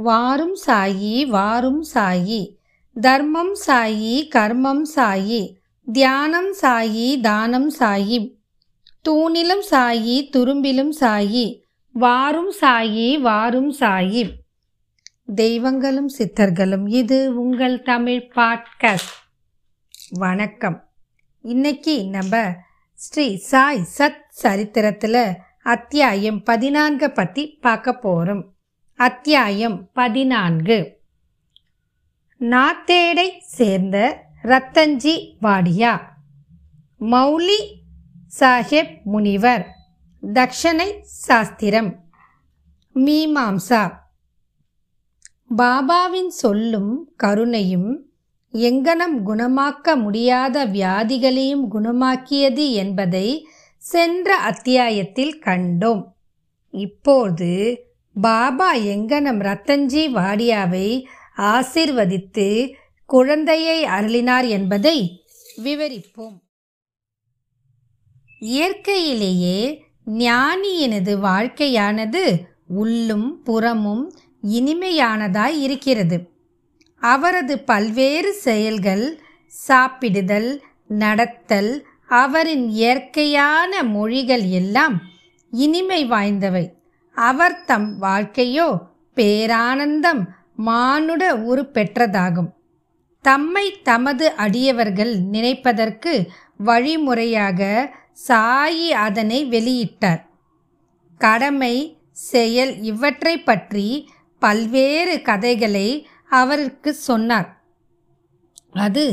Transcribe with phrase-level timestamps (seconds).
[0.00, 2.56] வாரும் சாயி வாரும் சாயி.
[3.00, 5.54] தர்மம் சாயி கர்மம் சாயி.
[5.92, 8.34] தியானம் சாயி தானம் சாயி.
[9.08, 11.60] தூணிலும் சாயி துரும்பிலும் சாயி.
[11.92, 14.30] வாரும் சாயி வாரும் சாயி.
[15.34, 19.16] தெய்வங்களும் சித்தர்களும் இது உங்கள் தமிழ் பாட்காஸ்ட்.
[20.10, 20.88] வணக்கம்.
[21.42, 22.54] இன்னைக்கு நம்ம
[22.94, 28.52] ஸ்ரீ சாய் சத் சரித்திரத்தில் அத்தியாயம் பதினான்கை பற்றி பார்க்க போகிறோம்
[28.98, 31.00] அத்தியாயம் பதினான்கு.
[32.40, 36.00] நாத்தேடை சேர்ந்த ரத்தஞ்சி வாடியா.
[37.00, 37.74] மௌலி
[38.40, 39.66] சாஹேப் முனிவர்.
[40.32, 42.04] தக்ஷணை சாஸ்திரம்.
[42.94, 43.92] மீமாம்சா.
[45.56, 47.96] பாபாவின் சொல்லும் கருணையும்
[48.52, 56.04] எங்கனம் குணமாக்க முடியாத வியாதிகளையும் குணமாக்கியது என்பதை சென்ற அத்தியாயத்தில் கண்டோம்.
[56.70, 57.82] இப்போது
[58.20, 61.04] பாபா எங்கனம் ரத்தன்ஜி வாடியாவை
[61.36, 62.72] ஆசிர்வதித்து
[63.06, 65.24] குழந்தையை அருளினார் என்பதை
[65.64, 66.38] விவரிப்போம்.
[68.40, 74.12] இயற்கையிலேயே ஞானியினது வாழ்க்கையானது உள்ளும் புறமும்
[74.42, 76.30] இனிமையானதாய் இருக்கிறது.
[76.98, 79.20] அவரது பல்வேறு செயல்கள்
[79.68, 85.02] சாப்பிடுதல் நடத்தல் அவரின் இயற்கையான மொழிகள் எல்லாம்
[85.50, 86.77] இனிமை வாய்ந்தவை.
[87.18, 88.68] அவர் தம் வாழ்க்கையோ
[89.16, 90.22] பேரானந்தம்
[90.56, 92.50] மானுட உரு பெற்றதாகும்.
[93.24, 96.12] தம்மை தமது அடியவர்கள் நினைப்பதற்கு
[96.56, 97.90] வழிமுறையாக
[98.28, 100.22] சாயி அதனை வெளியிட்டார்.
[101.20, 101.74] கடமை
[102.12, 103.86] செயல் இவற்றை பற்றி
[104.42, 105.88] பல்வேறு கதைகளை
[106.28, 107.48] அவருக்கு சொன்னார்.
[108.72, 109.04] அது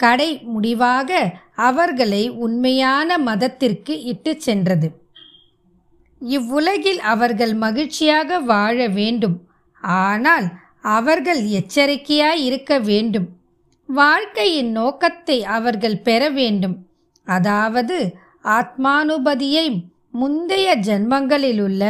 [0.00, 1.10] கடை முடிவாக
[1.54, 4.88] அவர்களை உண்மையான மதத்திற்கு இட்டு சென்றது.
[6.24, 9.36] இவ்வுலகில் அவர்கள் மகிழ்ச்சியாக வாழ வேண்டும்.
[9.82, 10.46] ஆனால்
[10.80, 13.28] அவர்கள் எச்சரிக்கையாய் இருக்க வேண்டும்.
[13.88, 16.76] வாழ்க்கையின் நோக்கத்தை அவர்கள் பெற வேண்டும்.
[17.26, 17.96] அதாவது
[18.44, 19.66] ஆத்மானுபதியை
[20.10, 21.82] முந்தைய ஜென்மங்களிலுள்ள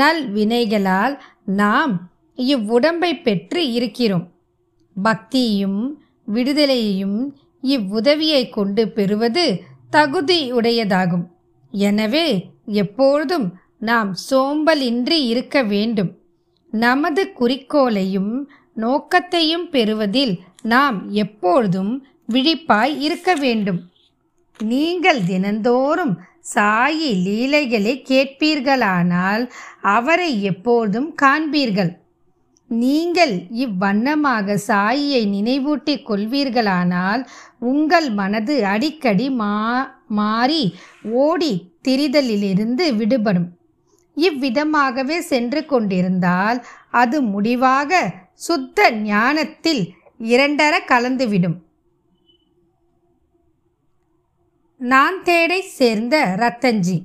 [0.00, 1.14] நல் வினைகளால்
[1.44, 1.94] நாம்
[2.38, 4.26] இவ்வுடம்பை பெற்று இருக்கிறோம்.
[4.96, 5.80] பக்தியும்
[6.28, 7.18] விடுதலையையும்
[7.60, 9.44] இவ்வுதவியை கொண்டு பெறுவது
[9.92, 11.24] தகுதியுடையதாகும்
[11.72, 13.46] எனவே எப்பொழுதும்
[13.78, 16.10] நாம் சோம்பலின்றி இருக்க வேண்டும்.
[16.70, 18.34] நமது குறிக்கோளையும்
[18.74, 23.80] நோக்கத்தையும் பெறுவதில் நாம் எப்பொழுதும் விழிப்பாய் இருக்க வேண்டும்.
[24.58, 26.14] நீங்கள் தினந்தோறும்
[26.54, 29.50] சாயி லீலைகளை கேட்பீர்களானால்
[29.80, 32.00] அவரை எப்போதும் காண்பீர்கள்.
[32.68, 37.22] நீங்கள் இவ்வண்ணமாக சாயியை நினைவூட்டிக் கொள்வீர்களானால்
[37.70, 39.54] உங்கள் மனது அடிக்கடி மா
[40.08, 40.62] மாறி
[41.22, 41.52] ஓடி
[41.88, 43.48] திரிதலிலிருந்து விடுபடும்.
[44.16, 46.58] இவ்விதமாகவே சென்று கொண்டிருந்தால்
[46.90, 48.00] அது முடிவாக
[48.46, 49.82] சுத்த ஞானத்தில்
[50.20, 51.56] இரண்டர கலந்துவிடும்.
[54.80, 56.98] நான் தேடை சேர்ந்த ரத்தஞ்சி.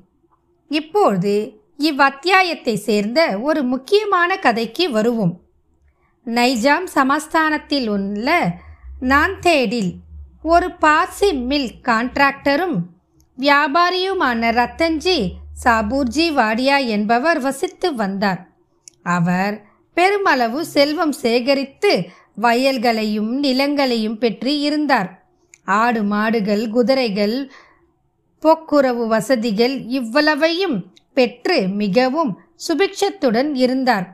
[0.72, 1.34] இப்போது
[1.80, 5.36] இவ்வத்தியாயத்தை சேர்ந்த ஒரு முக்கியமான கதைக்கு வருவோம்.
[6.26, 8.30] நைஜாம் சமஸ்தானத்தில் உள்ள
[9.02, 9.92] நாந்தேடில்
[10.44, 12.76] ஒரு பார்சி மில் கான்ட்ராக்டரும்
[13.38, 15.32] வியாபாரியுமான ரத்தன்ஜி
[15.64, 18.42] சாபூர்ஜி வாடியா என்பவர் வசித்து வந்தார்.
[19.04, 22.10] அவர் பெருமளவு செல்வம் சேகரித்து
[22.42, 25.10] வயல்களையும் நிலங்களையும் பெற்று இருந்தார்.
[25.66, 27.52] ஆடு மாடுகள் குதிரைகள்
[28.44, 30.78] போக்குறவு வசதிகள் இவ்வளவையும்
[31.14, 34.08] பெற்று மிகவும் சுபிக்ஷத்துடன் இருந்தார்.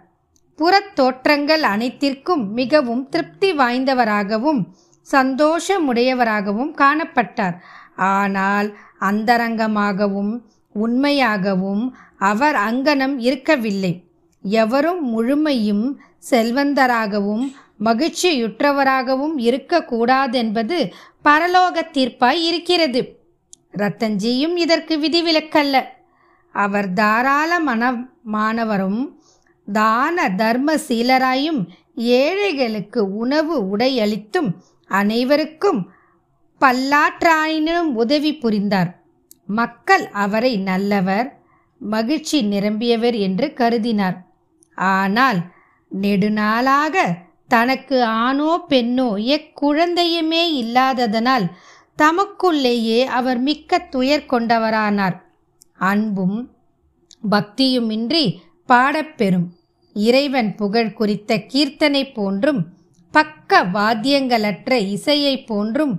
[0.60, 4.62] புறத்தோற்றங்கள் அனைத்திற்கும் மிகவும் திருப்தி வாய்ந்தவராகவும்
[5.12, 7.58] சந்தோஷமுடையவராகவும் காணப்பட்டார்.
[7.96, 8.70] ஆனால்
[9.00, 10.34] அந்தரங்கமாகவும்
[10.76, 11.84] உண்மையாகவும்
[12.18, 13.94] அவர் அங்கனம் இருக்கவில்லை.
[14.44, 15.86] எவரும் முழுமையும்
[16.32, 17.46] செல்வந்தராகவும்
[17.84, 20.78] மகிழ்ச்சியுற்றவராகவும் இருக்கக்கூடாதென்பது
[21.26, 23.02] பரலோக தீர்ப்பாய் இருக்கிறது.
[23.78, 25.76] ரத்தன்ஜியும் இதற்கு விதிவிலக்கல்ல.
[26.56, 29.02] அவர் தாராள மனமானவரும்
[29.68, 31.62] தான தர்மசீலராயும்
[32.18, 34.50] ஏழைகளுக்கு உணவு உடையளித்தும்
[35.00, 35.82] அனைவருக்கும்
[36.62, 38.92] பல்லாற்றாயினும் உதவி புரிந்தார்.
[39.50, 41.28] மக்கள் அவரை நல்லவர்
[41.82, 44.18] மகிழ்ச்சி நிரம்பியவர் என்று கருதினார்.
[44.78, 45.40] ஆனால்
[45.92, 46.96] நெடுநாளாக
[47.48, 51.46] தனக்கு ஆணோ பெண்ணோ எக்குழந்தையுமே இல்லாததனால்
[51.98, 55.18] தமக்குள்ளேயே அவர் மிக்க துயர் கொண்டவரானார்.
[55.90, 56.38] அன்பும்
[57.30, 58.24] பக்தியுமின்றி
[58.70, 59.48] பாடப்பெறும்.
[59.96, 62.62] இறைவன் புகழ் குறித்த கீர்த்தனை போன்றும்
[63.14, 65.94] பக்க வாத்தியங்களற்ற இசையைப் போன்றும்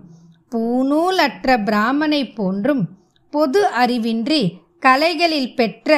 [0.52, 2.82] பூநூலற்ற பிராமனைப் போன்றும்
[3.32, 4.42] பொது அறிவின்றி
[4.78, 5.90] கலைகளில் பெற்ற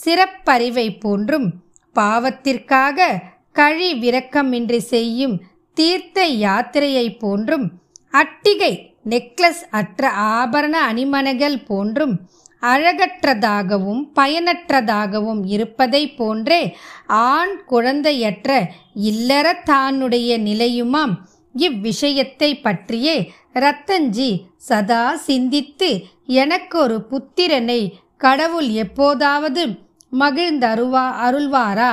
[0.00, 1.48] சிறப்பறிவை போன்றும்
[1.96, 3.08] பாவத்திற்காக
[3.52, 5.36] கழி விரக்கமின்றி செய்யும்
[5.76, 7.66] தீர்த்த யாத்திரையை போன்றும்
[8.14, 8.72] அட்டிகை
[9.10, 10.02] நெக்லஸ் அற்ற
[10.32, 12.14] ஆபரண அணிமனைகள் போன்றும்
[12.62, 16.76] அழகற்றதாகவும் பயனற்றதாகவும் இருப்பதை போன்றே
[17.06, 21.14] ஆண் குழந்தையற்ற இல்லற தானுடைய நிலையுமாம்.
[21.54, 29.68] இவ்விஷயத்தை பற்றியே ரத்தஞ்சி சதா சிந்தித்து எனக்கு ஒரு புத்திரனை கடவுள் எப்போதாவது
[30.12, 31.92] மகிழ்ந்தருவா அருள்வாரா?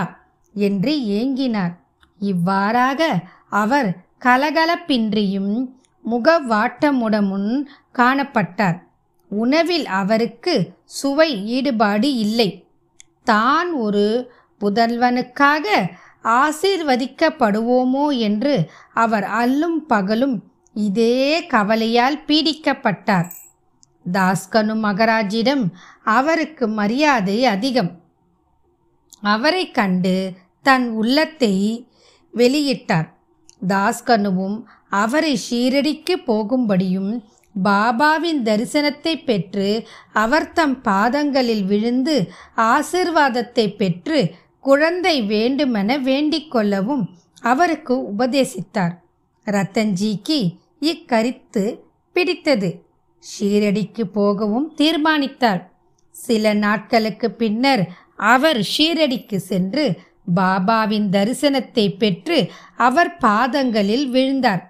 [0.54, 1.74] என்று ஏங்கினார்.
[2.20, 3.90] இவ்வாறாக அவர்
[4.26, 5.54] கலகலப்பின்றியும்
[6.06, 7.66] முகவாட்டமுடமுன்
[7.96, 8.87] காணப்பட்டார்.
[9.30, 12.50] உணவில் அவருக்கு சுவை ஈடுபாடு இல்லை.
[13.24, 14.32] தான் ஒரு
[14.62, 15.66] புதல்வனுக்காக
[16.24, 20.44] ஆசீர்வதிக்கப்படுவோமோ என்று அவர் அல்லும் பகலும்
[20.74, 23.30] இதே கவலையால் பீடிக்கப்பட்டார்.
[24.12, 25.64] தாஸ்கனு மகராஜிடம்
[26.04, 27.92] அவருக்கு மரியாதை அதிகம்.
[29.22, 30.32] அவரை கண்டு
[30.62, 31.54] தன் உள்ளத்தை
[32.34, 33.08] வெளியிட்டார்.
[33.68, 37.24] தாஸ்கனுவும் அவரை ஷீரடிக்கு போகும்படியும்
[37.64, 47.10] பாபாவின் தரிசனத்தை பெற்று அவர் தம் பாதங்களில் விழுந்து ஆசிர்வாதத்தை பெற்று குழந்தை வேண்டுமென வேண்டிக் கொள்ளவும்
[47.42, 48.96] அவருக்கு உபதேசித்தார்.
[49.46, 51.80] ரத்தன்ஜிக்கு இக்கருத்து
[52.14, 52.84] பிடித்தது.
[53.24, 55.74] ஷீரடிக்கு போகவும் தீர்மானித்தார்.
[56.10, 60.00] சில நாட்களுக்கு பின்னர் அவர் ஷீரடிக்கு சென்று
[60.36, 64.64] பாபாவின் தரிசனத்தை பெற்று அவர் பாதங்களில் விழுந்தார்.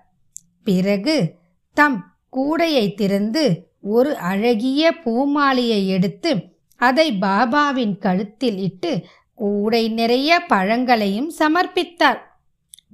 [0.64, 1.36] பிறகு
[1.74, 12.18] தம் கூடையை திறந்து ஒரு அழகிய பூமாலையை எடுத்து அதை பாபாவின் கழுத்தில் இட்டு கூடை நிறைய பழங்களையும் சமர்ப்பித்தார்.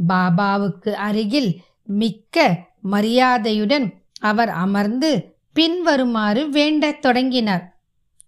[0.07, 7.81] பாபாவுக்கு அருகில் மிக்க மரியாதையுடன் அவர் அமர்ந்து பின்வருமாறு வேண்டத் தொடங்கினார்.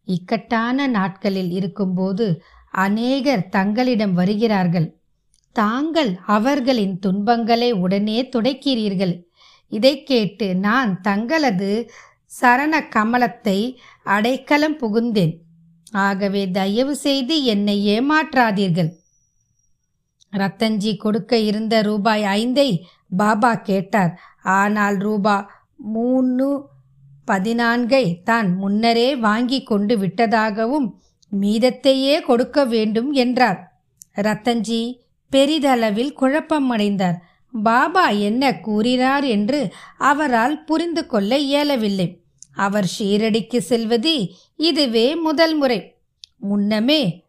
[0.04, 2.42] இக்கட்டான நாட்களில் இருக்கும்போது
[2.72, 4.98] அநேகர் தங்களிடம் வருகிறார்கள்.
[5.52, 9.25] தாங்கள் அவர்களின் துன்பங்களை உடனே துடைக்கிறீர்கள்.
[9.72, 11.72] இதை கேட்டு நான் தங்களது
[12.42, 13.60] சரண கமலத்தை
[14.04, 15.34] அடைக்கலம் புகுந்தேன்.
[15.92, 18.92] ஆகவே தயவு செய்து என்னை ஏமாற்றாதீர்கள்.
[20.34, 22.70] ரத்தன்ஜி கொடுக்க இருந்த ரூபாய் ஐந்தை
[23.18, 24.14] பாபா கேட்டார்.
[24.44, 25.36] ஆனால் ரூபா
[25.96, 26.48] மூணு
[27.28, 30.88] பதினான்கை தான் முன்னரே வாங்கி கொண்டு விட்டதாகவும்
[31.32, 33.60] மீதத்தையே கொடுக்க வேண்டும் என்றார்.
[34.16, 34.82] ரத்தன்ஜி
[35.32, 37.18] பெரிதளவில் குழப்பமடைந்தார்.
[37.64, 42.20] பாபா என்ன கூறினார் என்று அவரால் புரிந்து கொள்ள இயலவில்லை.
[42.56, 45.96] அவர் ஷீரடிக்கு செல்வது இதுவே முதல் முறை.
[46.38, 47.24] முன்னமே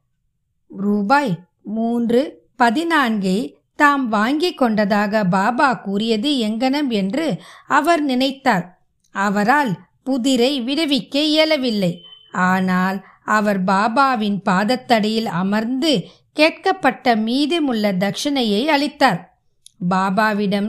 [0.69, 8.79] ரூபாய் மூன்று பதினான்கை தாம் வாங்கி கொண்டதாக பாபா கூறியது எங்கனம் என்று அவர் நினைத்தார்.
[9.11, 12.03] அவரால் புதிரை விடுவிக்க இயலவில்லை.
[12.33, 19.36] ஆனால் அவர் பாபாவின் பாதத்தடியில் அமர்ந்து கேட்கப்பட்ட மீதமுள்ள தட்சிணையை அளித்தார்.
[19.81, 20.69] பாபாவிடம்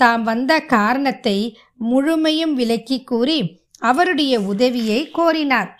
[0.00, 1.38] தாம் வந்த காரணத்தை
[1.76, 3.38] முழுமையும் விளக்கி கூறி
[3.78, 5.70] அவருடைய உதவியை கோரினார்.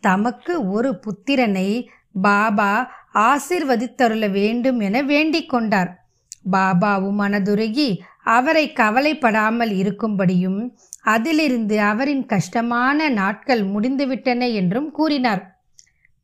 [0.00, 1.68] தமக்கு ஒரு புத்திரனை
[2.22, 2.72] பாபா
[3.14, 5.90] ஆசிர்வதித்தருள வேண்டும் என வேண்டிக் கொண்டார்.
[6.52, 7.88] பாபாவும் மனதுருகி
[8.22, 10.60] அவரை கவலைப்படாமல் இருக்கும்படியும்
[11.02, 15.42] அதிலிருந்து அவரின் கஷ்டமான நாட்கள் முடிந்துவிட்டன என்றும் கூறினார்.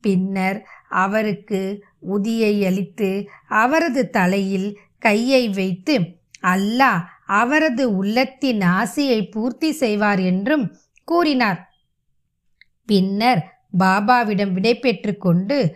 [0.03, 0.59] பின்னர்
[0.89, 1.61] அவருக்கு
[2.09, 3.09] உதியை அளித்து
[3.47, 5.95] அவரது தலையில் கையை வைத்து
[6.43, 11.59] அல்லாஹ் அவரது உள்ளத்தின் ஆசையை பூர்த்தி செய்வார் என்றும் கூறினார்.
[12.85, 13.41] பின்னர்
[13.79, 14.73] பாபாவிடம் விடை
[15.17, 15.75] கொண்டு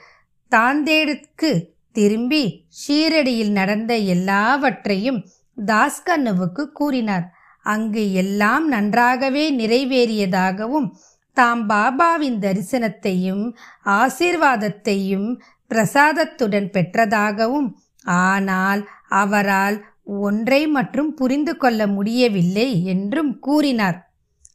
[0.52, 1.52] தாந்தேடுக்கு
[1.92, 5.26] திரும்பி ஷீரடியில் நடந்த எல்லாவற்றையும்
[5.58, 7.26] தாஸ்கண்ணுவுக்கு கூறினார்.
[7.62, 10.88] அங்கு எல்லாம் நன்றாகவே நிறைவேறியதாகவும்
[11.34, 13.44] தாம் பாபாவின் தரிசனத்தையும்
[13.86, 15.30] ஆசீர்வாதத்தையும்
[15.72, 17.70] பிரசாதத்துடன் பெற்றதாகவும்
[18.04, 24.12] ஆனால் அவரால் ஒன்றை மற்றும் புரிந்து கொள்ள முடியவில்லை என்றும் கூறினார்.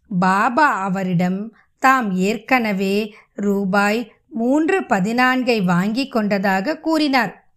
[0.09, 7.53] பாபா அவரிடம் தாம் ஏற்கனவே ரூபாய் மூன்று பதினான்கை வாங்கி கொண்டதாக கூறினார்.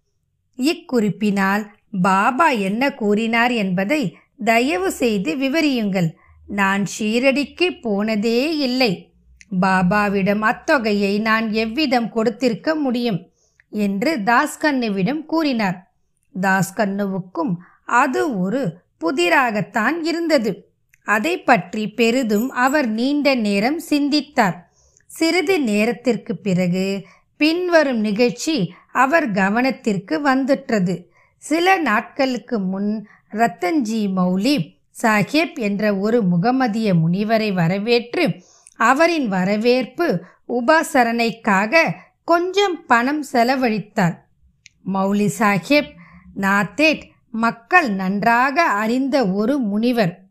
[0.57, 1.67] இக்குறிப்பினால்
[2.01, 6.09] பாபா என்ன கூறினார் என்பதை தயவு செய்து விவரியுங்கள்.
[6.47, 9.13] நான் ஷீரடிக்கு போனதே இல்லை.
[9.61, 13.30] பாபாவிடம் அத்தொகையை நான் எவ்விதம் கொடுத்திருக்க முடியும்?
[13.71, 15.91] என்று தாஸ்கண்ணுவிடம் கூறினார்.
[16.41, 20.69] தாஸ்கண்ணுவுக்கும் அது ஒரு புதிராகத்தான் இருந்தது.
[21.03, 24.71] அதை பற்றி பெரிதும் அவர் நீண்ட நேரம் சிந்தித்தார்.
[25.05, 27.05] சிறிது நேரத்திற்கு பிறகு
[27.37, 31.05] பின்வரும் நிகழ்ச்சி அவர் கவனத்திற்கு வந்துற்றது.
[31.37, 38.43] சில நாட்களுக்கு முன் ரத்தன்ஜி மௌலி சாஹிப் என்ற ஒரு முகமதிய முனிவரை வரவேற்று
[38.75, 44.17] அவரின் வரவேற்பு உபாசரணைக்காக கொஞ்சம் பணம் செலவழித்தார்.
[44.93, 45.89] மௌலி சாஹிப்
[46.35, 47.01] நாத்தேட்
[47.31, 50.25] மக்கள் நன்றாக அறிந்த ஒரு முனிவர்.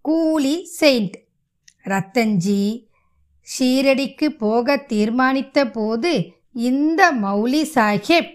[0.00, 1.14] கூலி செயிண்ட்.
[1.84, 2.86] ரத்தன்ஜி
[3.58, 8.30] ஷீரடிக்கு போக தீர்மானித்த போது இந்த மௌலி சாஹிப்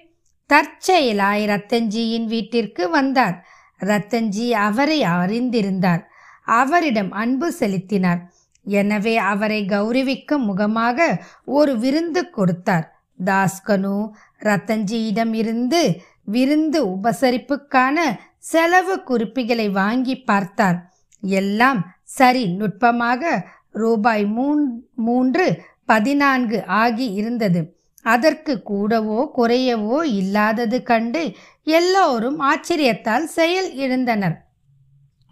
[0.53, 3.45] தற்செயலாய் ரத்தன்ஜியின் வீட்டிற்கு வந்தார்.
[3.79, 6.03] ரத்தன்ஜி அவரை அறிந்திருந்தார்.
[6.45, 8.34] அவரிடம் அன்பு செலுத்தினார்.
[8.65, 11.07] எனவே அவரை கௌரவிக்கும் முகமாக
[11.45, 12.85] ஒரு விருந்து கொடுத்தார்.
[13.19, 13.97] தாஸ்கனு
[14.41, 15.81] ரத்தன்ஜியிடம் இருந்து
[16.25, 17.97] விருந்து உபசரிப்புக்கான
[18.37, 20.79] செலவு குறிப்புகளை வாங்கி பார்த்தார்.
[21.23, 23.23] எல்லாம் சரி நுட்பமாக
[23.71, 25.45] ரூபாய் மூன் மூன்று
[25.85, 27.61] பதினான்கு ஆகி இருந்தது.
[28.05, 31.21] அதற்கு கூடவோ குறையவோ இல்லாதது கண்டு
[31.63, 34.35] எல்லோரும் ஆச்சரியத்தால் செயல் இழந்தனர்.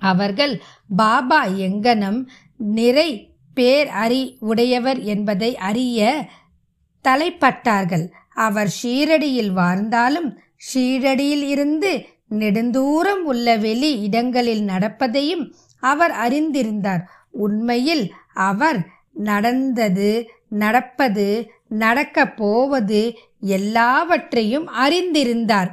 [0.01, 0.53] அவர்கள்
[0.95, 2.19] பாபா எங்கனம்
[2.63, 6.27] நிறை பேர் அறி உடையவர் என்பதை அறிய
[7.03, 8.11] தலைப்பட்டார்கள்.
[8.33, 10.37] அவர் ஷீரடியில் வாழ்ந்தாலும்
[10.73, 17.01] ஷீரடியில் இருந்து நெடுந்தூரம் உள்ள வெளி இடங்களில் நடப்பதையும் அவர் அறிந்திருந்தார்.
[17.31, 25.71] உண்மையில் அவர் நடந்தது நடப்பது நடக்க போவது எல்லாவற்றையும் அறிந்திருந்தார்.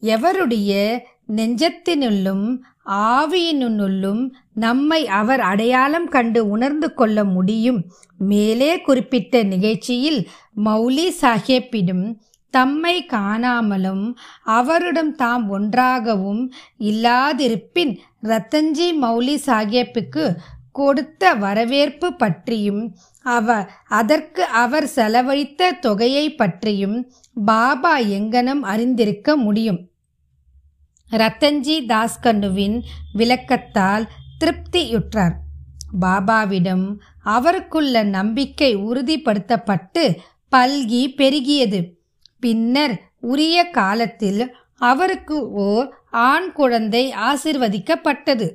[0.00, 1.02] எவருடைய
[1.36, 7.84] நெஞ்சத்தினுள்ளும் ஆவியினுள்ளும் நம்மை அவர் அடையாளம் கண்டு உணர்ந்து கொள்ள முடியும்.
[8.18, 10.28] மேலே குறிப்பிட்ட நிகழ்ச்சியில்
[10.64, 12.16] மௌலி சாஹேப்பிடம்
[12.50, 20.36] தம்மை காணாமலும் அவரிடம் தாம் ஒன்றாகவும் இல்லாதிருப்பின் ரத்தன்ஜி மௌலி சாஹேப்புக்கு
[20.72, 29.88] கொடுத்த வரவேற்பு பற்றியும் அவ அதற்கு அவர் செலவழித்த தொகையை பற்றியும் பாபா எங்கனம் அறிந்திருக்க முடியும்.
[31.14, 32.80] ரத்தன்ஜி தாஸ்கண்ணுவின்
[33.14, 34.04] விளக்கத்தால்
[34.40, 35.34] திருப்தியுற்றார்.
[36.00, 40.16] பாபாவிடம் அவருக்குள்ள நம்பிக்கை உறுதிப்படுத்தப்பட்டு
[40.56, 41.80] பல்கி பெருகியது.
[42.40, 48.48] பின்னர் உரிய காலத்தில் அவருக்கு ஓர் ஆண் குழந்தை ஆசிர்வதிக்கப்பட்டது.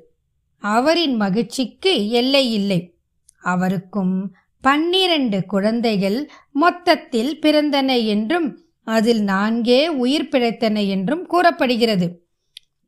[0.57, 2.93] அவரின் மகிழ்ச்சிக்கு எல்லை இல்லை
[3.41, 12.07] அவருக்கும் பன்னிரண்டு குழந்தைகள் மொத்தத்தில் பிறந்தன என்றும் அதில் நான்கே உயிர் பிழைத்தன என்றும் கூறப்படுகிறது.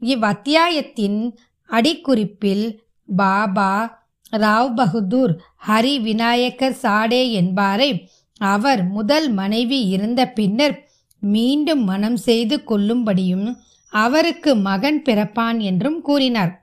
[0.01, 1.20] இவ்வத்தியாயத்தின்
[1.70, 2.65] அடிக்குறிப்பில்
[3.17, 3.74] பாபா
[4.31, 5.34] ராவ் பகதூர்
[5.67, 8.08] ஹரி விநாயகர் சாடே என்பாரை
[8.41, 10.75] அவர் முதல் மனைவி இருந்த பின்னர்
[11.20, 13.48] மீண்டும் மனம் செய்து கொள்ளும்படியும்
[13.93, 16.53] அவருக்கு மகன் பிறப்பான் என்றும் கூறினார்.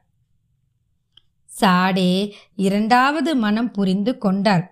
[1.50, 4.64] சாடே இரண்டாவது மனம் புரிந்து கொண்டார்.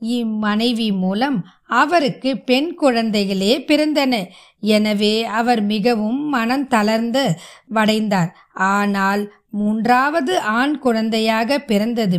[0.00, 4.14] இம்மனைவி மூலம் அவருக்கு பெண் குழந்தைகளே பிறந்தன.
[4.60, 7.24] எனவே அவர் மிகவும் மனம் தளர்ந்து
[7.66, 8.30] வடைந்தார்.
[8.70, 12.18] ஆனால் மூன்றாவது ஆண் குழந்தையாக பிறந்தது.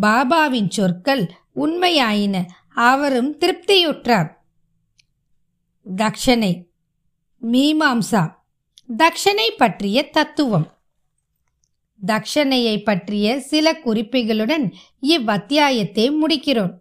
[0.00, 1.24] பாபாவின் சொற்கள்
[1.56, 2.44] உண்மையாயின.
[2.88, 4.30] அவரும் திருப்தியுற்றார்.
[5.86, 6.52] தக்ஷனை
[7.42, 8.22] மீமாம்சா
[8.88, 10.66] தக்ஷனை பற்றிய தத்துவம்.
[12.00, 14.66] தக்ஷணையை பற்றிய சில குறிப்புகளுடன்
[15.06, 16.74] இவ்வத்தியாயத்தை முடிக்கிறோம்.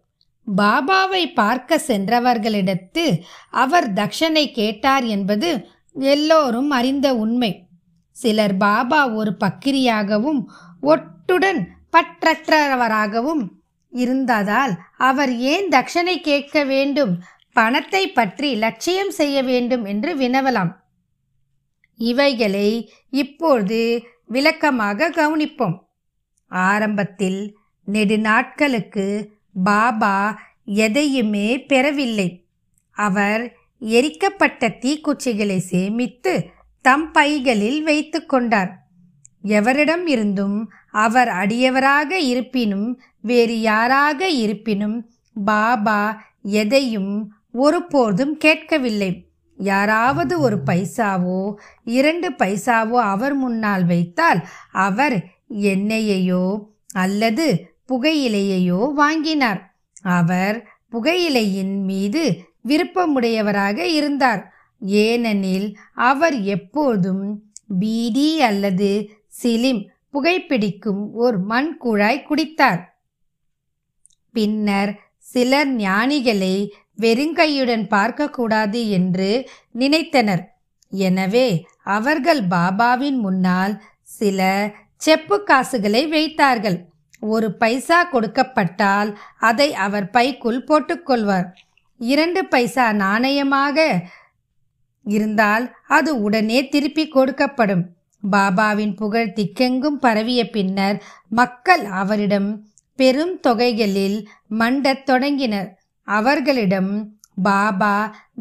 [0.48, 3.06] பாபாவை பார்க்க சென்றவர்களிடத்து
[3.50, 5.50] அவர் தக்ஷனை கேட்டார் என்பது
[5.96, 7.52] எல்லோரும் அறிந்த உண்மை.
[8.12, 10.42] சிலர் பாபா ஒரு பக்கிரியாகவும்
[10.84, 11.62] ஒட்டுடன்
[11.92, 13.44] பற்றற்றவராகவும்
[13.94, 17.14] இருந்ததால் அவர் ஏன் தக்ஷனை கேட்க வேண்டும்
[17.54, 20.72] பணத்தை பற்றி லட்சியம் செய்ய வேண்டும் என்று வினவலாம்.
[22.00, 22.70] இவைகளை
[23.10, 23.80] இப்போது
[24.28, 25.78] விளக்கமாக கவனிப்போம்.
[26.52, 27.40] ஆரம்பத்தில்
[27.88, 29.06] நெடுநாட்களுக்கு
[29.64, 32.48] பாபா எதையுமே பெறவில்லை.
[32.98, 33.44] அவர்
[33.82, 36.34] எரிக்கப்பட்ட தீக்குச்சிகளை சேமித்து
[36.82, 38.72] தம் பைகளில் வைத்து கொண்டார்.
[39.42, 45.10] எவரிடம் இருந்தும் அவர் அடியவராக இருப்பினும் வேறு யாராக இருப்பினும்
[45.46, 49.30] பாபா எதையும் ஒருபோதும் கேட்கவில்லை.
[49.58, 55.16] யாராவது ஒரு பைசாவோ இரண்டு பைசாவோ அவர் முன்னால் வைத்தால் அவர்
[55.50, 56.62] என்னையையோ
[56.94, 57.46] அல்லது
[57.90, 59.62] புகையிலையையோ வாங்கினார்.
[60.02, 60.58] அவர்
[60.92, 62.24] புகையிலையின் மீது
[62.68, 64.54] விருப்பமுடையவராக இருந்தார்.
[64.82, 67.26] ஏனெனில் அவர் எப்போதும்
[67.80, 68.90] பீடி அல்லது
[69.44, 69.82] சிலிம்
[70.14, 72.82] புகைப்பிடிக்கும் ஒரு மண் குழாய் குடித்தார்.
[74.32, 76.56] பின்னர் சிலர் ஞானிகளை
[77.02, 79.30] வெறுங்கையுடன் பார்க்கக்கூடாது என்று
[79.80, 80.44] நினைத்தனர்.
[80.92, 81.48] எனவே
[81.84, 83.74] அவர்கள் பாபாவின் முன்னால்
[84.04, 84.40] சில
[84.96, 86.78] செப்பு காசுகளை வைத்தார்கள்.
[87.34, 91.48] ஒரு பைசா கொடுக்கப்பட்டால் அதை அவர் பைக்குள் போட்டுக்கொள்வார்.
[92.00, 93.78] இரண்டு பைசா நாணயமாக
[95.06, 97.84] இருந்தால் அது உடனே திருப்பி கொடுக்கப்படும்.
[98.32, 100.98] பாபாவின் புகழ் திக்கெங்கும் பரவிய பின்னர்
[101.30, 102.50] மக்கள் அவரிடம்
[102.96, 104.18] பெரும் தொகைகளில்
[104.60, 105.70] மண்டத் தொடங்கினர்.
[106.08, 106.92] அவர்களிடம்
[107.44, 107.96] பாபா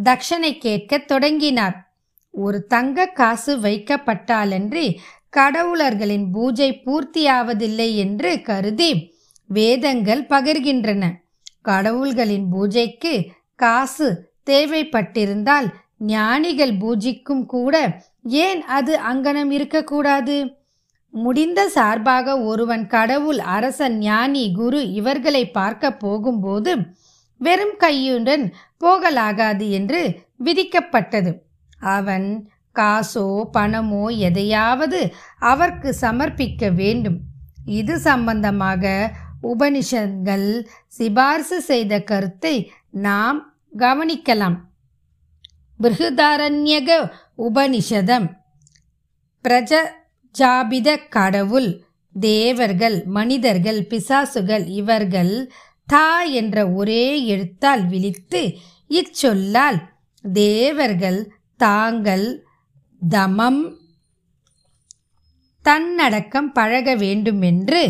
[0.05, 1.77] தட்சணை கேட்க தொடங்கினார்.
[2.31, 4.87] ஒரு தங்க காசு வைக்கப்பட்டாலன்றி
[5.37, 8.91] கடவுளர்களின் பூஜை பூர்த்தியாவதில்லை என்று கருதி
[9.51, 11.03] வேதங்கள் பகிர்கின்றன.
[11.69, 13.15] கடவுள்களின் பூஜைக்கு
[13.55, 14.09] காசு
[14.51, 17.75] தேவைப்பட்டிருந்தால் ஞானிகள் பூஜிக்கும் கூட
[18.23, 20.37] ஏன் அது அங்கனம் இருக்கக்கூடாது?
[21.15, 26.73] முடிந்த சார்பாக ஒருவன் கடவுள் அரசன் ஞானி குரு இவர்களை பார்க்க போகும்போது
[27.41, 28.45] வெறும் கையுடன்
[28.85, 30.01] போகலாகாது என்று
[30.45, 31.33] விதிக்கப்பட்டது.
[31.81, 32.29] அவன்
[32.75, 33.27] காசோ
[33.57, 35.01] பணமோ எதையாவது
[35.51, 37.19] அவர்க்கு சமர்ப்பிக்க வேண்டும்.
[37.81, 38.85] இது சம்பந்தமாக
[39.53, 40.49] உபனிஷங்கள்
[40.89, 42.55] சிபார்சு செய்த கருத்தை
[43.07, 43.39] நாம்
[43.79, 44.57] கவனிக்கலாம்.
[45.81, 46.91] பிருகுதாரண்யக
[47.49, 48.27] உபனிஷதம்.
[49.45, 51.71] பிரஜாபித கடவுள்
[52.15, 55.35] தேவர்கள் மனிதர்கள் பிசாசுகள் இவர்கள்
[55.89, 56.09] தா
[56.41, 58.43] என்ற ஒரே எழுத்தால் விழித்து
[58.91, 59.79] இச்சொல்லால்
[60.25, 61.21] தேவர்கள்
[61.61, 62.27] தாங்கள்
[63.01, 63.63] தமம்
[65.65, 67.83] தன்னடக்கம் பழக வேண்டுமென்று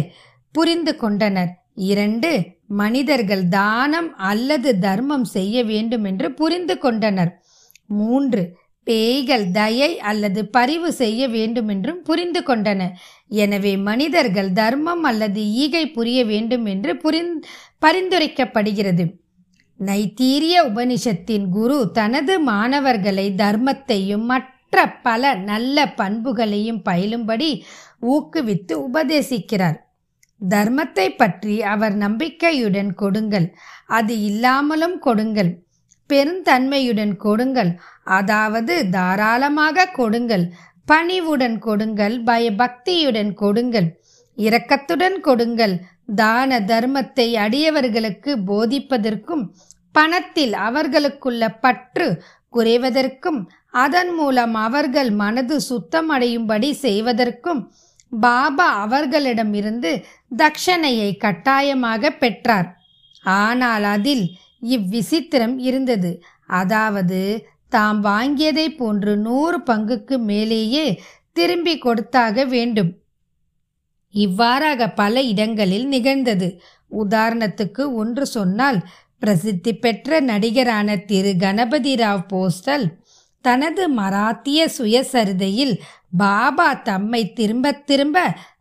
[0.54, 1.52] புரிந்து கொண்டனர்.
[1.74, 2.30] இரண்டு
[2.66, 7.32] மனிதர்கள் தானம் அல்லது தர்மம் செய்ய வேண்டுமென்று புரிந்து கொண்டனர்.
[7.90, 8.42] மூன்று
[8.86, 12.88] பேய்கள் தயை அல்லது பரிவு செய்ய வேண்டுமென்றும் புரிந்து கொண்டன.
[13.42, 17.32] எனவே மனிதர்கள் தர்மம் அல்லது ஈகை புரிய வேண்டும் என்று புரிந்
[17.86, 19.06] பரிந்துரைக்கப்படுகிறது.
[19.80, 27.48] நைத்தீரிய உபனிஷத்தின் குரு தனது மாணவர்களை தர்மத்தையும் மற்ற மற்ற பல நல்ல பண்புகளையும் பயிலும்படி
[28.04, 29.76] ஊக்குவித்து உபதேசிக்கிறார்.
[30.40, 33.46] தர்மத்தை பற்றி அவர் நம்பிக்கையுடன் கொடுங்கள்.
[33.90, 35.50] அது இல்லாமலும் கொடுங்கள்.
[36.10, 37.70] பெருந்தன்மையுடன் கொடுங்கள்.
[38.18, 40.44] அதாவது தாராளமாக கொடுங்கள்.
[40.88, 42.16] பணிவுடன் கொடுங்கள்.
[42.24, 43.88] பயபக்தியுடன் கொடுங்கள்.
[44.38, 45.76] இரக்கத்துடன் கொடுங்கள்.
[46.16, 49.44] தான தர்மத்தை அடியவர்களுக்கு போதிப்பதற்கும்
[49.94, 52.08] பணத்தில் அவர்களுக்குள்ள பற்று
[52.54, 53.38] குறைவதற்கும்
[53.74, 57.62] அதன் மூலம் அவர்கள் மனது சுத்தமடையும்படி செய்வதற்கும்
[58.12, 59.92] பாபா அவர்களிடமிருந்து
[60.36, 62.68] தட்சணையை கட்டாயமாக பெற்றார்.
[63.38, 64.24] ஆனால் அதில்
[64.76, 66.10] இவ்விசித்திரம் இருந்தது.
[66.60, 67.20] அதாவது
[67.68, 70.86] தாம் வாங்கியதை போன்று நூறு பங்குக்கு மேலேயே
[71.32, 72.92] திரும்பி கொடுத்தாக வேண்டும்.
[74.14, 76.48] இவ்வாறாக பல இடங்களில் நிகழ்ந்தது.
[76.92, 78.78] உதாரணத்துக்கு ஒன்று சொன்னால்
[79.22, 81.32] பிரசித்தி பெற்ற நடிகரான திரு.
[81.36, 82.86] கணபதி ராவ் போஸ்டல்
[83.44, 85.74] தனது மராத்திய சுயசரிதையில்
[86.16, 88.18] பாபா தம்மை திரும்ப திரும்ப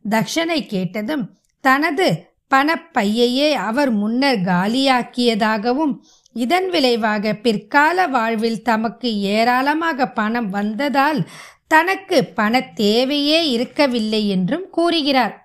[0.10, 1.26] தக்ஷனை கேட்டதும்
[1.64, 2.08] தனது
[2.56, 5.94] பணப்பையையே அவர் முன்னர் காலியாக்கியதாகவும்
[6.36, 11.22] இதன் விளைவாக பிற்கால வாழ்வில் தமக்கு ஏராளமாக பணம் வந்ததால்
[11.68, 15.36] தனக்கு பண தேவையே இருக்கவில்லை என்றும் கூறுகிறார்.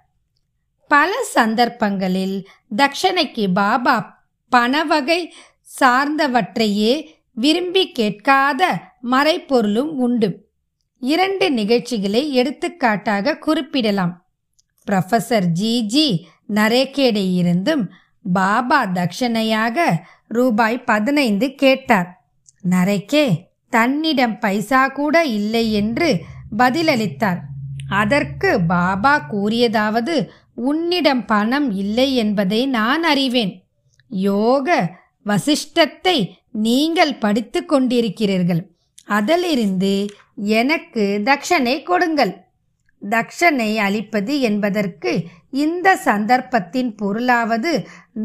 [0.90, 2.37] பல சந்தர்ப்பங்களில்
[2.77, 3.96] தக்ஷனைக்கு பாபா
[4.53, 5.20] பணவகை
[5.81, 6.92] சார்ந்தவற்றையே
[7.40, 10.51] விரும்பி கேட்காத மறைப்பொருளும் உண்டு.
[11.01, 14.27] இரண்டு நிகழ்ச்சிகளை எடுத்துக்காட்டாக குறிப்பிடலாம்.
[14.90, 17.90] ப்ரொஃபசர் ஜிஜி ஜி இருந்தும்
[18.33, 19.79] பாபா தட்சணையாக
[20.29, 22.31] ரூபாய் பதினைந்து கேட்டார்.
[22.70, 23.37] நரேக்கே
[23.70, 26.24] தன்னிடம் பைசா கூட இல்லை என்று
[26.59, 27.38] பதிலளித்தார்.
[27.88, 33.66] அதற்கு பாபா கூறியதாவது உன்னிடம் பணம் இல்லை என்பதை நான் அறிவேன்.
[34.09, 34.96] யோக
[35.27, 36.31] வசிஷ்டத்தை
[36.66, 38.62] நீங்கள் படித்து கொண்டிருக்கிறீர்கள்.
[39.09, 39.92] அதிலிருந்து
[40.59, 42.35] எனக்கு தக்ஷனை கொடுங்கள்.
[43.03, 45.12] தக்ஷனை அளிப்பது என்பதற்கு
[45.64, 47.73] இந்த சந்தர்ப்பத்தின் பொருளாவது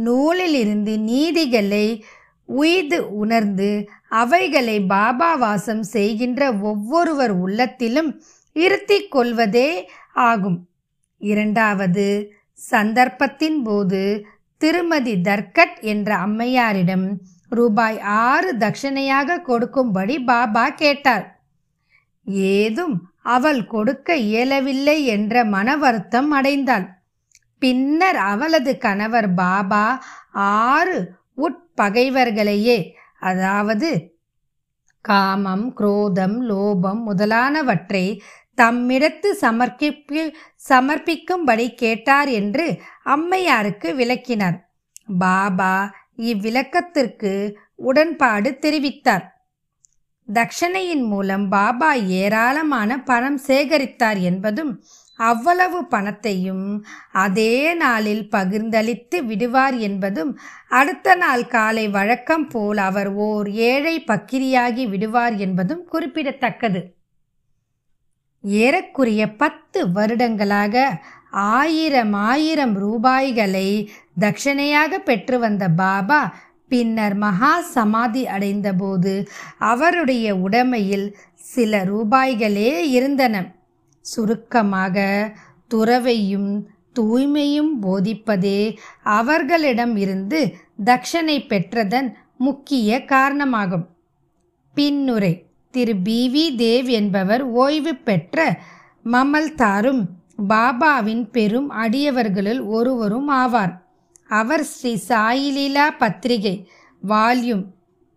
[0.06, 1.86] நூலிலிருந்து நீதிகளை
[2.50, 3.70] உய்து உணர்ந்து
[4.22, 8.10] அவைகளை பாபா வாசம் செய்கின்ற ஒவ்வொருவர் உள்ளத்திலும்
[8.56, 9.70] இருத்தி கொள்வதே
[10.30, 10.60] ஆகும்.
[11.22, 12.08] இரண்டாவது
[12.60, 14.02] சந்தர்ப்பத்தின் போது
[14.62, 17.06] திருமதி தர்கட் என்ற அம்மையாரிடம்
[17.56, 21.26] ரூபாய் ஆறு தட்சணையாக கொடுக்கும்படி பாபா கேட்டார்.
[22.56, 22.96] ஏதும்
[23.36, 26.86] அவள் கொடுக்க இயலவில்லை என்ற மன வருத்தம் அடைந்தாள்.
[27.62, 29.86] பின்னர் அவளது கணவர் பாபா
[30.72, 30.98] ஆறு
[31.46, 32.78] உட்பகைவர்களையே
[33.30, 33.90] அதாவது
[35.06, 38.06] காமம் குரோதம் லோபம் முதலானவற்றை
[38.58, 40.22] தம்மிடத்து சமர்ப்பிப்பு
[40.70, 42.66] சமர்ப்பிக்கும்படி கேட்டார் என்று
[43.16, 44.58] அம்மையாருக்கு விளக்கினார்.
[45.20, 45.74] பாபா
[46.18, 47.32] இவ்விளக்கத்திற்கு
[47.76, 49.26] உடன்பாடு தெரிவித்தார்.
[50.28, 54.72] தட்சணையின் மூலம் பாபா ஏராளமான பணம் சேகரித்தார் என்பதும்
[55.20, 60.32] அவ்வளவு பணத்தையும் அதே நாளில் பகிர்ந்தளித்து விடுவார் என்பதும்
[60.70, 66.82] அடுத்த நாள் காலை வழக்கம் போல் அவர் ஓர் ஏழை பக்கிரியாகி விடுவார் என்பதும் குறிப்பிடத்தக்கது.
[68.44, 70.76] ஏறக்குறைய பத்து வருடங்களாக
[71.34, 76.36] ஆயிரம் ஆயிரம் ரூபாய்களை தட்சணையாக பெற்று வந்த பாபா
[76.68, 83.52] பின்னர் மகா சமாதி அடைந்தபோது அவருடைய உடைமையில் சில ரூபாய்களே இருந்தன.
[84.06, 84.98] சுருக்கமாக
[85.74, 86.66] துறவையும்
[87.00, 93.86] தூய்மையும் போதிப்பதே அவர்களிடம் இருந்து தட்சணை பெற்றதன் முக்கிய காரணமாகும்.
[94.76, 95.34] பின்னுரை
[95.72, 98.60] திரு பி வி தேவ் என்பவர் ஓய்வு பெற்ற
[99.06, 100.04] மமல்தாரும்
[100.38, 103.82] பாபாவின் பெரும் அடியவர்களுள் ஒருவரும் ஆவார்.
[104.28, 106.70] அவர் ஸ்ரீ சாயிலீலா பத்திரிகை
[107.08, 107.64] வால்யூம்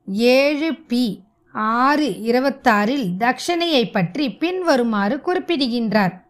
[0.06, 6.24] ஏழு பி ஆறு இருபத்தாறில் தக்ஷணையை பற்றி பின்வருமாறு குறிப்பிடுகின்றார்.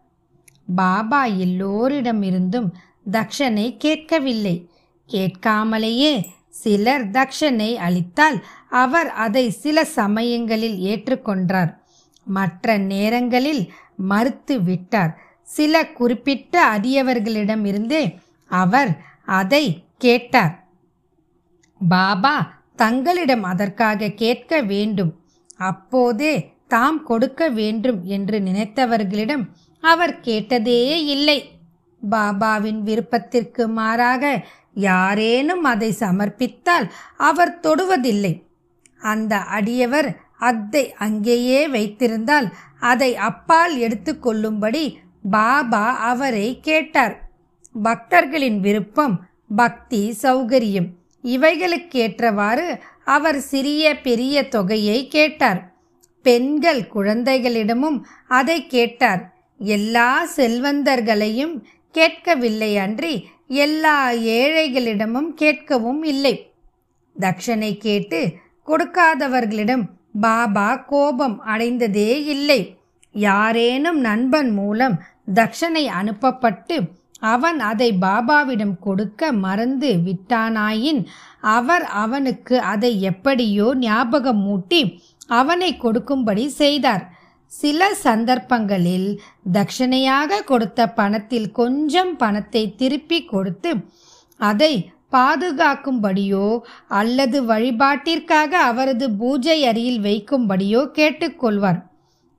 [0.75, 2.69] பாபா எல்லோரிடமிருந்தும்
[3.11, 4.69] தக்ஷனை கேட்கவில்லை.
[5.09, 11.77] கேட்காமலேயே சிலர் தக்ஷனை அளித்தால் அவர் அதை சில சமயங்களில் ஏற்றுக்கொண்டார்.
[12.23, 15.26] மற்ற நேரங்களில் மறுத்து விட்டார்.
[15.47, 17.99] சில குறிப்பிட்ட அரியவர்களிடமிருந்து
[18.51, 18.91] அவர்
[19.39, 19.63] அதை
[19.97, 20.53] கேட்டார்.
[21.81, 22.35] பாபா
[22.75, 25.13] தங்களிடம் அதற்காக கேட்க வேண்டும்.
[25.69, 26.33] அப்போதே
[26.67, 29.43] தாம் கொடுக்க வேண்டும் என்று நினைத்தவர்களிடம்
[29.83, 31.39] அவர் கேட்டதே இல்லை.
[32.01, 34.23] பாபாவின் விருப்பத்திற்கு மாறாக
[34.73, 36.87] யாரேனும் அதை சமர்ப்பித்தால்
[37.29, 38.33] அவர் தொடுவதில்லை.
[39.11, 40.09] அந்த அடியவர்
[40.49, 42.47] அதை அங்கேயே வைத்திருந்தால்
[42.79, 44.83] அதை அப்பால் எடுத்துக்கொள்ளும்படி
[45.23, 47.29] பாபா அவரை கேட்டார்.
[47.83, 49.25] பக்தர்களின் விருப்பம்
[49.55, 50.87] பக்தி சௌகரியம்.
[51.23, 55.75] இவைகளுக்கேற்றவாறு அவர் சிறிய பெரிய தொகையை கேட்டார்.
[56.23, 59.35] பெண்கள் குழந்தைகளிடமும் அதை கேட்டார்.
[59.57, 66.51] எல்லா செல்வந்தர்களையும் கேட்கவில்லை அன்றி எல்லா ஏழைகளிடமும் கேட்கவும் இல்லை.
[67.19, 68.33] தக்ஷனை கேட்டு
[68.67, 69.83] கொடுக்காதவர்களிடம்
[70.19, 72.76] பாபா கோபம் அடைந்ததே இல்லை.
[73.15, 74.95] யாரேனும் நண்பன் மூலம்
[75.33, 76.77] தக்ஷனை அனுப்பப்பட்டு
[77.19, 81.05] அவன் அதை பாபாவிடம் கொடுக்க மறந்து விட்டானாயின்
[81.41, 84.81] அவர் அவனுக்கு அதை எப்படியோ ஞாபகம் மூட்டி
[85.27, 87.15] அவனை கொடுக்கும்படி செய்தார்.
[87.51, 89.19] சில சந்தர்ப்பங்களில்
[89.53, 93.71] தட்சணையாக கொடுத்த பணத்தில் கொஞ்சம் பணத்தை திருப்பி கொடுத்து
[94.39, 94.73] அதை
[95.11, 101.79] பாதுகாக்கும்படியோ அல்லது வழிபாட்டிற்காக அவரது பூஜை அறையில் வைக்கும்படியோ கேட்டுக்கொள்வார்.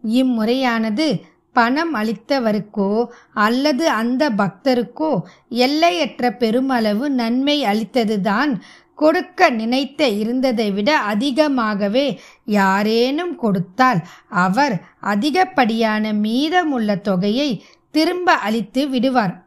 [0.05, 1.21] இம்முறையானது
[1.53, 8.61] பணம் அளித்தவருக்கோ அல்லது அந்த பக்தருக்கோ எல்லையற்ற பெருமளவு நன்மை அளித்ததுதான்
[8.95, 19.47] கொடுக்க நினைத்த இருந்ததை விட அதிகமாகவே யாரேனும் கொடுத்தால் அவர் அதிகப்படியான மீதமுள்ள தொகையை திரும்ப அளித்து விடுவார்.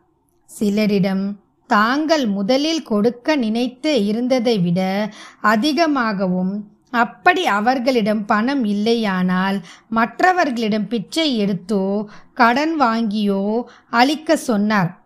[0.59, 1.35] சிலரிடம்
[1.67, 5.09] தாங்கள் முதலில் கொடுக்க நினைத்து இருந்ததை விட
[5.41, 9.57] அதிகமாகவும் அப்படி அவர்களிடம் பணம் இல்லையானால்
[9.89, 14.99] மற்றவர்களிடம் பிச்சை எடுத்தோ கடன் வாங்கியோ அளிக்க சொன்னார்.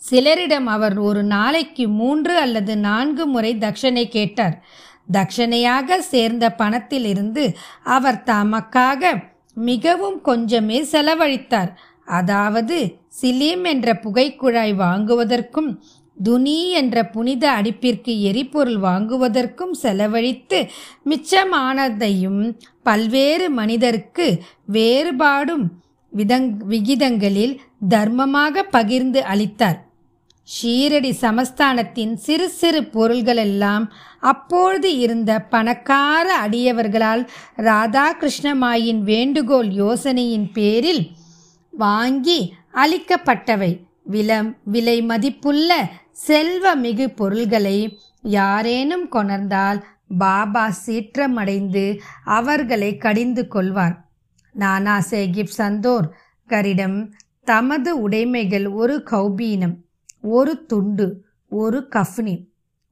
[0.00, 4.64] சிலரிடம் அவர் ஒரு நாளைக்கு மூன்று அல்லது நான்கு முறை தட்சணை கேட்டார்.
[5.12, 7.44] தட்சணையாக சேர்ந்த பணத்திலிருந்து
[7.82, 9.22] அவர் தமக்காக
[9.54, 11.70] மிகவும் கொஞ்சமே செலவழித்தார்.
[12.04, 12.76] அதாவது
[13.20, 15.70] சிலீம் என்ற புகைக்குழாய் வாங்குவதற்கும்
[16.22, 20.68] துனி என்ற புனித அடிப்பிற்கு எரிபொருள் வாங்குவதற்கும் செலவழித்து
[21.04, 25.66] மிச்சமானதையும் பல்வேறு மனிதருக்கு வேறுபாடும்
[26.16, 29.86] விதங் விகிதங்களில் தர்மமாக பகிர்ந்து அளித்தார்.
[30.48, 33.84] ஷீரடி சமஸ்தானத்தின் சிறு சிறு பொருள்களெல்லாம்
[34.20, 41.10] அப்பொழுது இருந்த பணக்கார அடியவர்களால் ராதாகிருஷ்ணமாயின் வேண்டுகோள் யோசனையின் பேரில்
[41.70, 43.87] வாங்கி அளிக்கப்பட்டவை.
[44.08, 45.70] விலம் விலை மதிப்புள்ள
[46.26, 47.78] செல்வ மிகு பொருள்களை
[48.22, 49.80] யாரேனும் கொணர்ந்தால்
[50.18, 51.84] பாபா சீற்றமடைந்து
[52.24, 53.96] அவர்களை கடிந்து கொள்வார்.
[54.54, 56.06] நானா சேகிப் சந்தோர்
[56.48, 56.98] கரிடம்
[57.44, 59.76] தமது உடைமைகள் ஒரு கௌபீனம்
[60.30, 61.06] ஒரு துண்டு
[61.52, 62.36] ஒரு கஃப்னி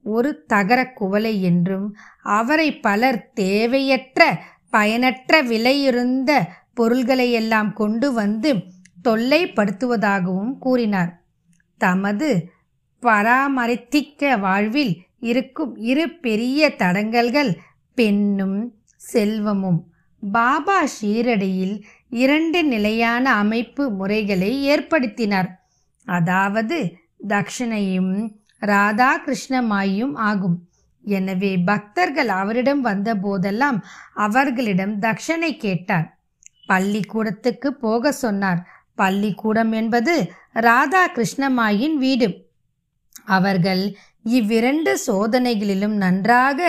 [0.05, 1.87] ஒரு தகர குவலை என்றும்
[2.21, 4.21] அவரை பலர் தேவையற்ற
[4.69, 6.31] பயனற்ற விலையிருந்த
[6.75, 8.49] பொருள்களையெல்லாம் கொண்டு வந்து
[9.03, 11.11] தொல்லைப்படுத்துவதாகவும் கூறினார்.
[11.77, 12.29] தமது
[13.03, 17.51] பராமரித்திக்க வாழ்வில் இருக்கும் இரு பெரிய தடங்கல்கள்
[17.93, 18.57] பெண்ணும்
[18.95, 19.79] செல்வமும்.
[20.21, 25.49] பாபா ஷீரடியில் இரண்டு நிலையான அமைப்பு முறைகளை ஏற்படுத்தினார்.
[26.05, 26.77] அதாவது
[27.27, 28.13] தக்ஷணையும்
[28.59, 30.57] ராதா கிருஷ்ணமாயும் ஆகும்.
[31.03, 36.07] எனவே பக்தர்கள் அவரிடம் வந்த போதெல்லாம் அவர்களிடம் தக்ஷனை கேட்டார்.
[36.65, 38.61] பள்ளிக்கூடத்துக்கு போக சொன்னார்.
[38.99, 40.13] பள்ளிக்கூடம் என்பது
[40.67, 42.29] ராதா கிருஷ்ணமாயின் வீடு.
[43.35, 43.83] அவர்கள்
[44.37, 46.59] இவ்விரண்டு சோதனைகளிலும் நன்றாக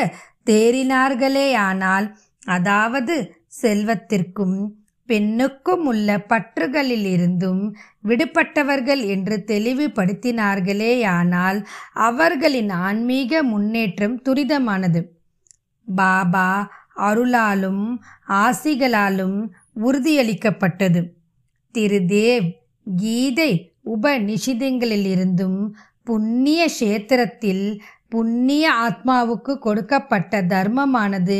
[0.50, 2.08] தேறினார்களேயானால்
[2.46, 3.16] அதாவது
[3.62, 4.58] செல்வத்திற்கும்
[5.08, 7.74] பெண்ணுக்கும் உள்ள பற்றுகளிலிருந்தும்
[8.08, 11.58] விடுபட்டவர்கள் என்று தெளிவுபடுத்தினார்களேயானால்
[12.08, 15.00] அவர்களின் ஆன்மீக முன்னேற்றம் துரிதமானது.
[15.88, 16.70] பாபா
[17.08, 17.84] அருளாலும்
[18.42, 19.38] ஆசிகளாலும்
[19.84, 21.00] உறுதியளிக்கப்பட்டது.
[21.74, 22.46] திரு தேவ்
[22.96, 23.50] கீதை
[23.85, 25.61] உபநிஷிதங்களிலிருந்தும்
[26.04, 27.64] புண்ணிய கஷேத்திரத்தில்
[28.09, 31.38] புண்ணிய ஆத்மாவுக்கு கொடுக்கப்பட்ட தர்மமானது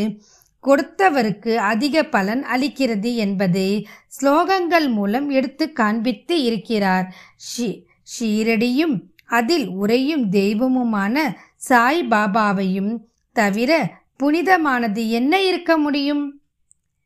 [0.65, 7.07] கொடுத்தவருக்கு அதிக பலன் அளிக்கிறது என்பதை ஸ்லோகங்கள் மூலம் எடுத்து காண்பித்து இருக்கிறார்.
[7.37, 7.69] ஷி
[8.13, 11.17] ஷீரடியும் அதில் உறையும் தெய்வமுமான
[11.57, 12.93] சாய் பாபாவையும்
[13.33, 13.73] தவிர
[14.17, 16.25] புனிதமானது என்ன இருக்க முடியும்?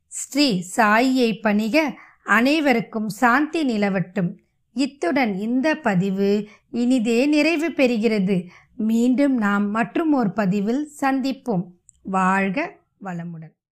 [0.06, 1.76] ஸ்ரீ சாயியை பணிக
[2.24, 4.36] அனைவருக்கும் சாந்தி நிலவட்டும்.
[4.72, 8.48] இத்துடன் இந்த பதிவு இனிதே நிறைவு பெறுகிறது.
[8.76, 11.64] மீண்டும் நாம் மற்றும் ஒரு பதிவில் சந்திப்போம்.
[12.02, 13.61] வாழ்க வளமுடன்.